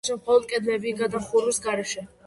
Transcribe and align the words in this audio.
მისგან 0.03 0.13
დარჩა 0.13 0.23
მხოლოდ 0.29 0.47
კედლები 0.53 0.95
გადახურვის 1.03 1.63
გარეშე. 1.69 2.09